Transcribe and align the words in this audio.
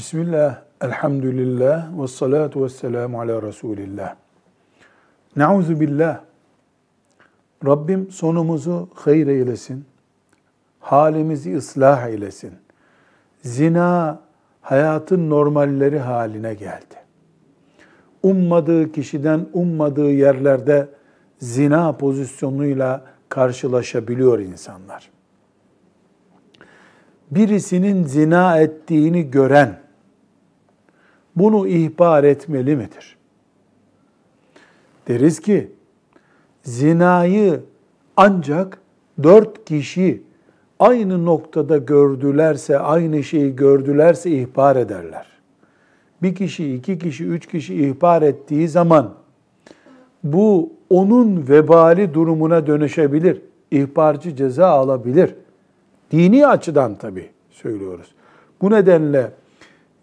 Bismillah, 0.00 0.62
elhamdülillah, 0.80 2.02
ve 2.02 2.08
salatu 2.08 2.64
ve 2.64 2.68
selamu 2.68 3.20
ala 3.20 3.42
Resulillah. 3.42 4.14
Nauzu 5.36 5.80
billah. 5.80 6.20
Rabbim 7.66 8.10
sonumuzu 8.10 8.88
hayır 8.94 9.26
eylesin. 9.26 9.84
Halimizi 10.80 11.56
ıslah 11.56 12.06
eylesin. 12.06 12.52
Zina 13.42 14.20
hayatın 14.60 15.30
normalleri 15.30 15.98
haline 15.98 16.54
geldi. 16.54 16.96
Ummadığı 18.22 18.92
kişiden 18.92 19.46
ummadığı 19.52 20.10
yerlerde 20.10 20.88
zina 21.38 21.96
pozisyonuyla 21.96 23.04
karşılaşabiliyor 23.28 24.38
insanlar. 24.38 25.10
Birisinin 27.30 28.04
zina 28.04 28.58
ettiğini 28.58 29.30
gören 29.30 29.89
bunu 31.40 31.66
ihbar 31.66 32.24
etmeli 32.24 32.76
midir? 32.76 33.16
Deriz 35.08 35.40
ki 35.40 35.72
zinayı 36.62 37.60
ancak 38.16 38.78
dört 39.22 39.64
kişi 39.64 40.22
aynı 40.78 41.24
noktada 41.24 41.76
gördülerse, 41.76 42.78
aynı 42.78 43.24
şeyi 43.24 43.56
gördülerse 43.56 44.30
ihbar 44.30 44.76
ederler. 44.76 45.26
Bir 46.22 46.34
kişi, 46.34 46.74
iki 46.74 46.98
kişi, 46.98 47.24
üç 47.24 47.46
kişi 47.46 47.74
ihbar 47.74 48.22
ettiği 48.22 48.68
zaman 48.68 49.10
bu 50.24 50.72
onun 50.90 51.48
vebali 51.48 52.14
durumuna 52.14 52.66
dönüşebilir. 52.66 53.42
İhbarcı 53.70 54.36
ceza 54.36 54.66
alabilir. 54.68 55.34
Dini 56.10 56.46
açıdan 56.46 56.94
tabi 56.94 57.30
söylüyoruz. 57.50 58.14
Bu 58.60 58.70
nedenle 58.70 59.32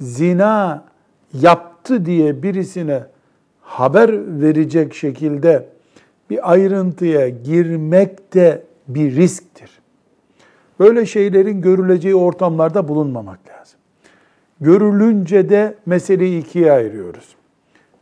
zina 0.00 0.84
yaptı 1.34 2.04
diye 2.06 2.42
birisine 2.42 3.04
haber 3.60 4.40
verecek 4.42 4.94
şekilde 4.94 5.68
bir 6.30 6.52
ayrıntıya 6.52 7.28
girmek 7.28 8.34
de 8.34 8.62
bir 8.88 9.16
risktir. 9.16 9.70
Böyle 10.80 11.06
şeylerin 11.06 11.60
görüleceği 11.60 12.14
ortamlarda 12.14 12.88
bulunmamak 12.88 13.38
lazım. 13.48 13.80
Görülünce 14.60 15.48
de 15.48 15.74
meseleyi 15.86 16.40
ikiye 16.40 16.72
ayırıyoruz. 16.72 17.36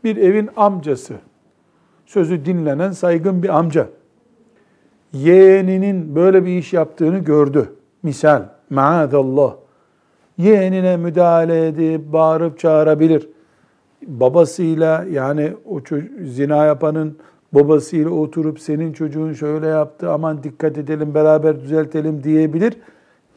Bir 0.05 0.17
evin 0.17 0.51
amcası, 0.57 1.15
sözü 2.07 2.45
dinlenen 2.45 2.91
saygın 2.91 3.43
bir 3.43 3.59
amca, 3.59 3.89
yeğeninin 5.13 6.15
böyle 6.15 6.45
bir 6.45 6.59
iş 6.59 6.73
yaptığını 6.73 7.19
gördü. 7.19 7.73
Misal, 8.03 8.43
maazallah, 8.71 9.57
yeğenine 10.39 10.97
müdahale 10.97 11.67
edip 11.67 12.13
bağırıp 12.13 12.59
çağırabilir. 12.59 13.29
Babasıyla 14.07 15.05
yani 15.11 15.53
o 15.69 15.81
zina 16.25 16.65
yapanın 16.65 17.19
babasıyla 17.53 18.11
oturup 18.11 18.61
senin 18.61 18.93
çocuğun 18.93 19.33
şöyle 19.33 19.67
yaptı 19.67 20.11
aman 20.11 20.43
dikkat 20.43 20.79
edelim 20.79 21.15
beraber 21.15 21.61
düzeltelim 21.61 22.25
diyebilir. 22.25 22.77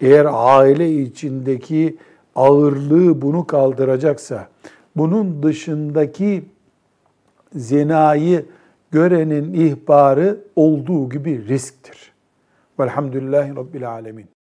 Eğer 0.02 0.28
aile 0.32 1.02
içindeki 1.02 1.98
ağırlığı 2.36 3.22
bunu 3.22 3.48
kaldıracaksa, 3.48 4.48
bunun 4.96 5.44
dışındaki 5.44 6.44
zinayı 7.56 8.46
görenin 8.92 9.54
ihbarı 9.54 10.38
olduğu 10.56 11.10
gibi 11.10 11.48
risktir. 11.48 12.12
Velhamdülillahi 12.80 13.56
Rabbil 13.56 13.90
Alemin. 13.90 14.41